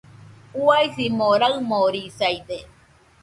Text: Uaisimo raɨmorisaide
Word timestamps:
Uaisimo 0.63 1.27
raɨmorisaide 1.41 2.57